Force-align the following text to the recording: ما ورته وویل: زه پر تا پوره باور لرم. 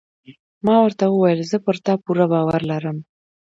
ما 0.65 0.75
ورته 0.83 1.03
وویل: 1.07 1.39
زه 1.51 1.57
پر 1.65 1.75
تا 1.85 1.93
پوره 2.03 2.25
باور 2.31 2.61
لرم. 2.71 2.97